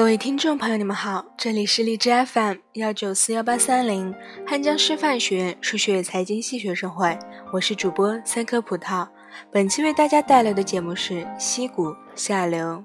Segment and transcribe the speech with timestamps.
[0.00, 4.14] 各位听众朋友，你们好，这里是荔枝 FM 幺九四幺八三零
[4.46, 7.18] 汉江师范学院数学与财经系学生会，
[7.52, 9.06] 我是主播三颗葡萄。
[9.52, 12.82] 本期为大家带来的节目是溪谷下流。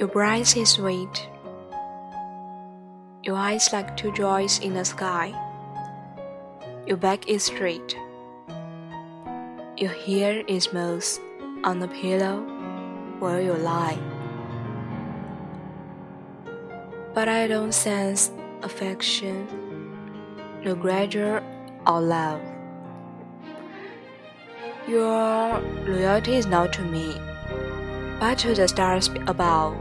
[0.00, 1.20] Your breath is sweet,
[3.24, 5.34] your eyes like two joys in the sky,
[6.86, 7.94] your back is straight,
[9.76, 11.20] your hair is most
[11.62, 12.42] on the pillow
[13.24, 13.98] where you lie.
[17.14, 18.30] But I don't sense
[18.62, 19.48] affection,
[20.62, 21.40] no grudge or
[21.86, 22.42] love.
[24.86, 27.16] Your loyalty is not to me,
[28.20, 29.74] but to the stars above.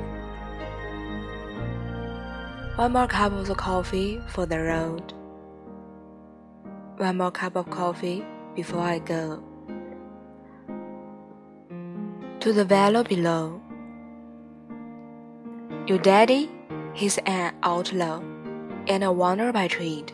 [2.78, 5.14] One more cup of coffee for the road.
[6.96, 9.44] One more cup of coffee before I go.
[12.44, 13.62] To the valley below.
[15.88, 16.52] Your daddy,
[16.94, 18.20] he's an outlaw
[18.86, 20.12] and a wanderer by trade.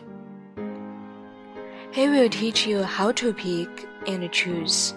[1.90, 4.94] He will teach you how to pick and choose,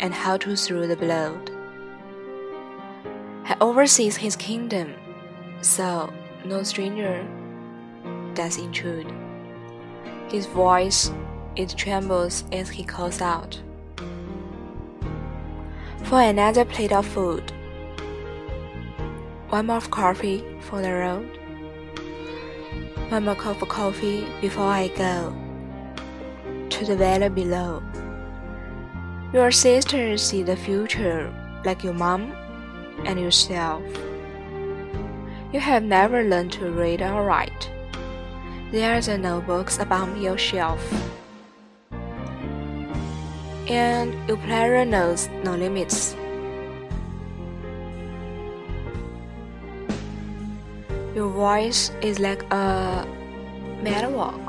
[0.00, 1.52] and how to throw the blood.
[3.46, 4.96] He oversees his kingdom,
[5.60, 6.12] so
[6.44, 7.24] no stranger
[8.34, 9.14] does intrude.
[10.28, 11.12] His voice
[11.54, 13.62] it trembles as he calls out
[16.12, 17.50] for another plate of food.
[19.48, 21.38] One more coffee for the road.
[23.08, 25.34] One more cup of coffee before I go
[26.68, 27.82] to the valley below.
[29.32, 31.32] Your sisters see the future
[31.64, 32.32] like your mom
[33.06, 33.82] and yourself.
[35.50, 37.70] You have never learned to read or write.
[38.70, 40.84] There are no books about your shelf.
[43.68, 46.16] And your pleasure knows no limits.
[51.14, 53.06] Your voice is like a
[53.82, 54.40] meadowlark,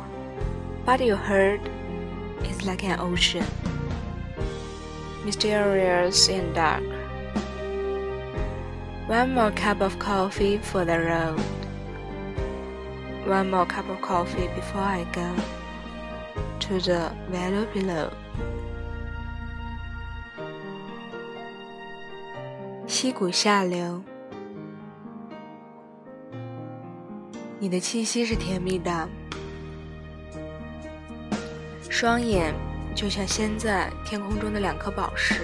[0.85, 1.62] but your heart
[2.46, 3.46] is like an ocean,
[5.25, 6.84] mysterious and dark.
[9.07, 11.40] One more cup of coffee for the road.
[13.28, 15.35] One more cup of coffee before I go
[16.62, 18.09] to the valley below.
[23.03, 24.02] 溪谷下流，
[27.59, 29.09] 你的气息是甜蜜的，
[31.90, 32.56] 双眼
[32.96, 35.41] 就像镶在天空中的两颗宝石。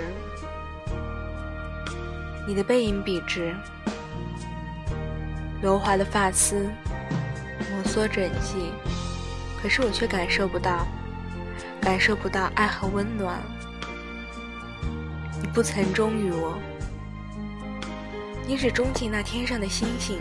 [2.47, 3.53] 你的背影笔直，
[5.61, 6.71] 柔滑的发丝
[7.73, 8.71] 摩挲整齐，
[9.61, 10.87] 可是我却感受不到，
[11.81, 13.37] 感受不到爱和温暖。
[15.41, 16.57] 你不曾忠于我，
[18.49, 20.17] 你只钟情那天上的星星。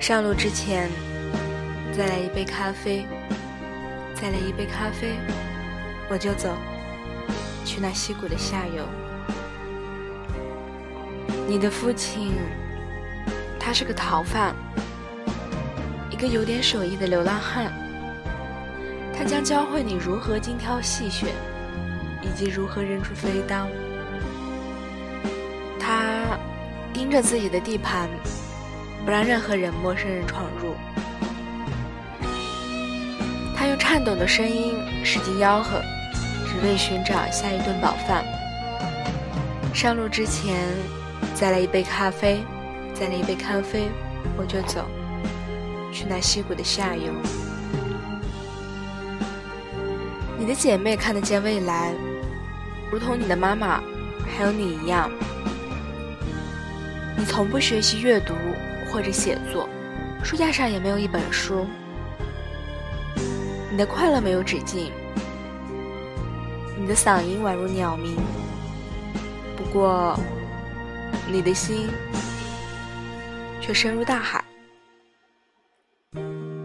[0.00, 0.88] 上路之前，
[1.94, 3.04] 再来一杯咖啡，
[4.14, 5.18] 再来一杯咖啡，
[6.08, 6.56] 我就走。
[7.66, 8.88] 去那溪谷的下游。
[11.46, 12.32] 你的父亲，
[13.58, 14.56] 他是个逃犯，
[16.08, 17.70] 一个有点手艺的流浪汉。
[19.14, 21.28] 他将教会你如何精挑细选，
[22.22, 23.68] 以及如何认出飞刀。
[26.92, 28.08] 盯着自己的地盘，
[29.04, 30.74] 不让任何人、陌生人闯入。
[33.56, 34.74] 他用颤抖的声音
[35.04, 35.80] 使劲吆喝。
[36.52, 38.24] 只为寻找下一顿饱饭。
[39.72, 40.66] 上路之前，
[41.32, 42.42] 再来一杯咖啡，
[42.92, 43.88] 再来一杯咖啡，
[44.36, 44.84] 我就走，
[45.92, 47.12] 去那溪谷的下游。
[50.36, 51.92] 你的姐妹看得见未来，
[52.90, 53.80] 如同你的妈妈，
[54.36, 55.08] 还有你一样。
[57.20, 58.34] 你从不学习阅读
[58.90, 59.68] 或者写作，
[60.24, 61.66] 书架上也没有一本书。
[63.70, 64.90] 你的快乐没有止境。
[66.78, 68.16] 你的嗓音宛如鸟鸣，
[69.54, 70.18] 不过
[71.30, 71.90] 你的心
[73.60, 74.42] 却深入大海，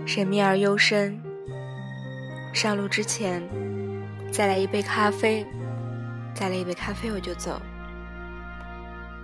[0.06, 1.22] 神秘而幽深。
[2.54, 3.46] 上路之前，
[4.32, 5.46] 再来一杯咖啡，
[6.34, 7.62] 再来一杯咖啡我就走，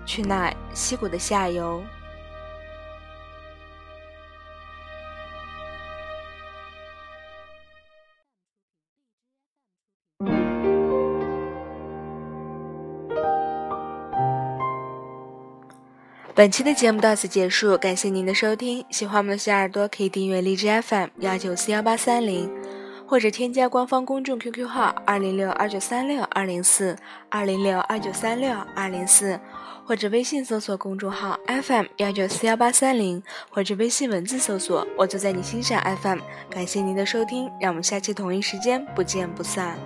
[0.06, 1.83] 去那溪谷的下游。
[16.33, 18.83] 本期的节目到此结束，感谢您的收听。
[18.89, 22.60] 喜欢我们的小耳朵可以订阅荔枝 FM 幺九四幺八三零。
[23.11, 26.95] 或者添加官方公众 QQ 号二零六二九三六二零四
[27.27, 29.37] 二零六二九三六二零四，
[29.85, 36.19] 或者微信搜索公众号 FM 幺九四幺八三零，或者微信文字搜索“我就在你心上 FM”。
[36.49, 39.77] 感谢您的收听，让我们下期同一时间不见不散。